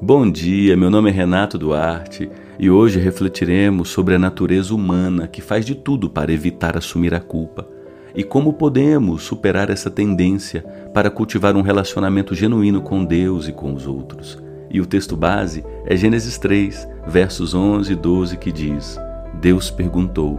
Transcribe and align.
Bom 0.00 0.30
dia, 0.30 0.76
meu 0.76 0.90
nome 0.90 1.10
é 1.10 1.12
Renato 1.12 1.58
Duarte 1.58 2.30
e 2.56 2.70
hoje 2.70 3.00
refletiremos 3.00 3.88
sobre 3.88 4.14
a 4.14 4.18
natureza 4.18 4.72
humana 4.72 5.26
que 5.26 5.42
faz 5.42 5.66
de 5.66 5.74
tudo 5.74 6.08
para 6.08 6.32
evitar 6.32 6.76
assumir 6.76 7.12
a 7.12 7.20
culpa 7.20 7.66
e 8.14 8.22
como 8.22 8.52
podemos 8.52 9.24
superar 9.24 9.70
essa 9.70 9.90
tendência 9.90 10.64
para 10.94 11.10
cultivar 11.10 11.56
um 11.56 11.62
relacionamento 11.62 12.32
genuíno 12.32 12.80
com 12.80 13.04
Deus 13.04 13.48
e 13.48 13.52
com 13.52 13.74
os 13.74 13.88
outros. 13.88 14.40
E 14.70 14.80
o 14.80 14.86
texto 14.86 15.16
base 15.16 15.64
é 15.84 15.96
Gênesis 15.96 16.38
3, 16.38 16.88
versos 17.04 17.52
11 17.52 17.92
e 17.92 17.96
12, 17.96 18.36
que 18.36 18.52
diz: 18.52 18.96
Deus 19.40 19.68
perguntou: 19.68 20.38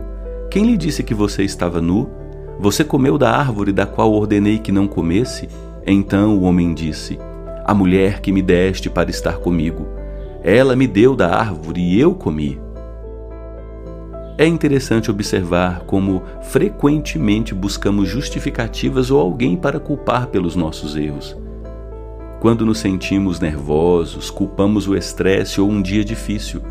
Quem 0.49 0.65
lhe 0.65 0.77
disse 0.77 1.03
que 1.03 1.13
você 1.13 1.43
estava 1.43 1.81
nu? 1.81 2.09
Você 2.59 2.83
comeu 2.85 3.17
da 3.17 3.31
árvore 3.31 3.73
da 3.73 3.85
qual 3.85 4.13
ordenei 4.13 4.57
que 4.57 4.71
não 4.71 4.87
comesse? 4.87 5.49
Então 5.85 6.37
o 6.37 6.43
homem 6.43 6.73
disse: 6.73 7.19
a 7.69 7.73
mulher 7.75 8.19
que 8.19 8.31
me 8.31 8.41
deste 8.41 8.89
para 8.89 9.11
estar 9.11 9.37
comigo. 9.37 9.87
Ela 10.43 10.75
me 10.75 10.87
deu 10.87 11.15
da 11.15 11.35
árvore 11.35 11.79
e 11.79 11.99
eu 11.99 12.15
comi. 12.15 12.59
É 14.39 14.47
interessante 14.47 15.11
observar 15.11 15.81
como 15.81 16.23
frequentemente 16.41 17.53
buscamos 17.53 18.09
justificativas 18.09 19.11
ou 19.11 19.21
alguém 19.21 19.55
para 19.55 19.79
culpar 19.79 20.25
pelos 20.29 20.55
nossos 20.55 20.95
erros. 20.95 21.37
Quando 22.39 22.65
nos 22.65 22.79
sentimos 22.79 23.39
nervosos, 23.39 24.31
culpamos 24.31 24.87
o 24.87 24.95
estresse 24.95 25.61
ou 25.61 25.69
um 25.69 25.79
dia 25.79 26.03
difícil. 26.03 26.63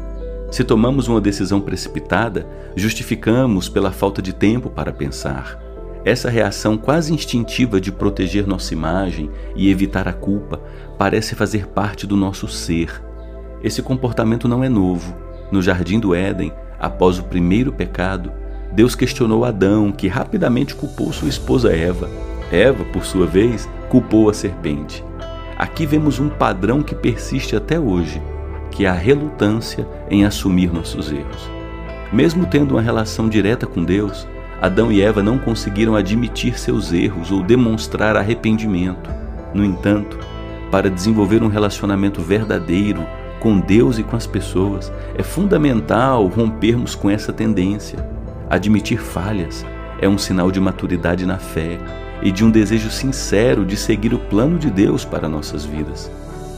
Se 0.50 0.64
tomamos 0.64 1.06
uma 1.06 1.20
decisão 1.20 1.60
precipitada, 1.60 2.44
justificamos 2.74 3.68
pela 3.68 3.92
falta 3.92 4.20
de 4.20 4.32
tempo 4.32 4.68
para 4.68 4.92
pensar. 4.92 5.67
Essa 6.04 6.30
reação 6.30 6.76
quase 6.76 7.12
instintiva 7.12 7.80
de 7.80 7.90
proteger 7.90 8.46
nossa 8.46 8.72
imagem 8.72 9.30
e 9.56 9.70
evitar 9.70 10.06
a 10.06 10.12
culpa 10.12 10.60
parece 10.96 11.34
fazer 11.34 11.66
parte 11.66 12.06
do 12.06 12.16
nosso 12.16 12.48
ser. 12.48 13.02
Esse 13.62 13.82
comportamento 13.82 14.46
não 14.46 14.62
é 14.62 14.68
novo. 14.68 15.14
No 15.50 15.60
jardim 15.60 15.98
do 15.98 16.14
Éden, 16.14 16.52
após 16.78 17.18
o 17.18 17.24
primeiro 17.24 17.72
pecado, 17.72 18.32
Deus 18.72 18.94
questionou 18.94 19.44
Adão, 19.44 19.90
que 19.90 20.06
rapidamente 20.06 20.74
culpou 20.74 21.12
sua 21.12 21.28
esposa 21.28 21.74
Eva. 21.74 22.08
Eva, 22.52 22.84
por 22.84 23.04
sua 23.04 23.26
vez, 23.26 23.68
culpou 23.88 24.30
a 24.30 24.34
serpente. 24.34 25.04
Aqui 25.56 25.84
vemos 25.84 26.20
um 26.20 26.28
padrão 26.28 26.82
que 26.82 26.94
persiste 26.94 27.56
até 27.56 27.80
hoje, 27.80 28.22
que 28.70 28.84
é 28.84 28.88
a 28.88 28.92
relutância 28.92 29.88
em 30.08 30.24
assumir 30.24 30.72
nossos 30.72 31.10
erros. 31.10 31.50
Mesmo 32.12 32.46
tendo 32.46 32.74
uma 32.76 32.82
relação 32.82 33.28
direta 33.28 33.66
com 33.66 33.82
Deus, 33.82 34.26
Adão 34.60 34.90
e 34.90 35.00
Eva 35.00 35.22
não 35.22 35.38
conseguiram 35.38 35.94
admitir 35.94 36.58
seus 36.58 36.92
erros 36.92 37.30
ou 37.30 37.42
demonstrar 37.42 38.16
arrependimento. 38.16 39.08
No 39.54 39.64
entanto, 39.64 40.18
para 40.70 40.90
desenvolver 40.90 41.42
um 41.42 41.48
relacionamento 41.48 42.20
verdadeiro 42.20 43.06
com 43.40 43.60
Deus 43.60 43.98
e 43.98 44.02
com 44.02 44.16
as 44.16 44.26
pessoas, 44.26 44.92
é 45.14 45.22
fundamental 45.22 46.26
rompermos 46.26 46.94
com 46.94 47.08
essa 47.08 47.32
tendência. 47.32 48.04
Admitir 48.50 48.98
falhas 48.98 49.64
é 50.00 50.08
um 50.08 50.18
sinal 50.18 50.50
de 50.50 50.60
maturidade 50.60 51.24
na 51.24 51.38
fé 51.38 51.78
e 52.20 52.32
de 52.32 52.44
um 52.44 52.50
desejo 52.50 52.90
sincero 52.90 53.64
de 53.64 53.76
seguir 53.76 54.12
o 54.12 54.18
plano 54.18 54.58
de 54.58 54.70
Deus 54.70 55.04
para 55.04 55.28
nossas 55.28 55.64
vidas. 55.64 56.10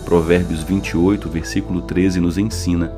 Provérbios 0.04 0.62
28, 0.62 1.28
versículo 1.28 1.82
13 1.82 2.18
nos 2.20 2.38
ensina: 2.38 2.90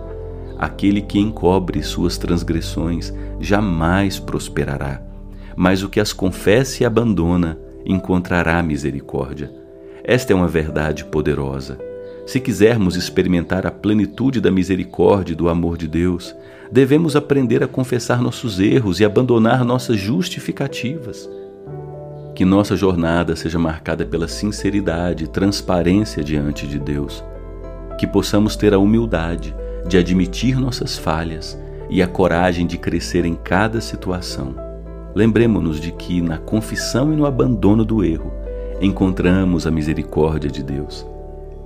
Aquele 0.62 1.02
que 1.02 1.18
encobre 1.18 1.82
suas 1.82 2.16
transgressões 2.16 3.12
jamais 3.40 4.20
prosperará, 4.20 5.02
mas 5.56 5.82
o 5.82 5.88
que 5.88 5.98
as 5.98 6.12
confessa 6.12 6.84
e 6.84 6.86
abandona 6.86 7.58
encontrará 7.84 8.62
misericórdia. 8.62 9.52
Esta 10.04 10.32
é 10.32 10.36
uma 10.36 10.46
verdade 10.46 11.04
poderosa. 11.04 11.80
Se 12.24 12.38
quisermos 12.38 12.94
experimentar 12.94 13.66
a 13.66 13.72
plenitude 13.72 14.40
da 14.40 14.52
misericórdia 14.52 15.32
e 15.32 15.36
do 15.36 15.48
amor 15.48 15.76
de 15.76 15.88
Deus, 15.88 16.32
devemos 16.70 17.16
aprender 17.16 17.64
a 17.64 17.66
confessar 17.66 18.22
nossos 18.22 18.60
erros 18.60 19.00
e 19.00 19.04
abandonar 19.04 19.64
nossas 19.64 19.98
justificativas. 19.98 21.28
Que 22.36 22.44
nossa 22.44 22.76
jornada 22.76 23.34
seja 23.34 23.58
marcada 23.58 24.06
pela 24.06 24.28
sinceridade 24.28 25.24
e 25.24 25.26
transparência 25.26 26.22
diante 26.22 26.68
de 26.68 26.78
Deus. 26.78 27.24
Que 27.98 28.06
possamos 28.06 28.54
ter 28.54 28.72
a 28.72 28.78
humildade 28.78 29.52
de 29.86 29.98
admitir 29.98 30.58
nossas 30.58 30.96
falhas 30.96 31.58
e 31.90 32.02
a 32.02 32.06
coragem 32.06 32.66
de 32.66 32.78
crescer 32.78 33.24
em 33.24 33.34
cada 33.34 33.80
situação. 33.80 34.54
Lembremos-nos 35.14 35.78
de 35.78 35.92
que, 35.92 36.22
na 36.22 36.38
confissão 36.38 37.12
e 37.12 37.16
no 37.16 37.26
abandono 37.26 37.84
do 37.84 38.02
erro, 38.02 38.32
encontramos 38.80 39.66
a 39.66 39.70
misericórdia 39.70 40.50
de 40.50 40.62
Deus. 40.62 41.06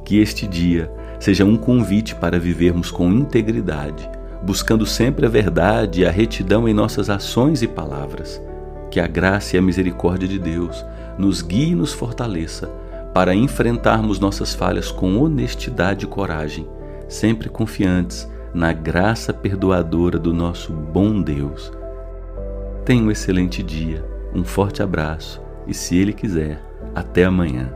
Que 0.04 0.18
este 0.18 0.46
dia 0.46 0.90
seja 1.20 1.44
um 1.44 1.56
convite 1.56 2.14
para 2.14 2.38
vivermos 2.38 2.90
com 2.90 3.12
integridade, 3.12 4.08
buscando 4.42 4.84
sempre 4.84 5.26
a 5.26 5.28
verdade 5.28 6.00
e 6.00 6.06
a 6.06 6.10
retidão 6.10 6.68
em 6.68 6.74
nossas 6.74 7.08
ações 7.08 7.62
e 7.62 7.68
palavras. 7.68 8.42
Que 8.90 9.00
a 9.00 9.06
graça 9.06 9.56
e 9.56 9.58
a 9.58 9.62
misericórdia 9.62 10.28
de 10.28 10.38
Deus 10.38 10.84
nos 11.18 11.42
guie 11.42 11.70
e 11.70 11.74
nos 11.74 11.92
fortaleça 11.92 12.68
para 13.14 13.34
enfrentarmos 13.34 14.18
nossas 14.18 14.54
falhas 14.54 14.90
com 14.90 15.16
honestidade 15.18 16.04
e 16.04 16.08
coragem 16.08 16.66
sempre 17.08 17.48
confiantes 17.48 18.30
na 18.52 18.72
graça 18.72 19.32
perdoadora 19.32 20.18
do 20.18 20.32
nosso 20.32 20.72
bom 20.72 21.20
Deus. 21.20 21.72
Tenha 22.84 23.02
um 23.02 23.10
excelente 23.10 23.62
dia, 23.62 24.04
um 24.34 24.44
forte 24.44 24.82
abraço 24.82 25.42
e, 25.66 25.74
se 25.74 25.96
Ele 25.96 26.12
quiser, 26.12 26.62
até 26.94 27.24
amanhã. 27.24 27.72